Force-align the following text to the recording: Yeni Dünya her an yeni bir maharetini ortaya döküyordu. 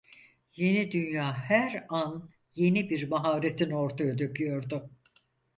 Yeni 0.55 0.91
Dünya 0.91 1.31
her 1.33 1.85
an 1.89 2.29
yeni 2.55 2.89
bir 2.89 3.09
maharetini 3.09 3.75
ortaya 3.75 4.17
döküyordu. 4.17 4.89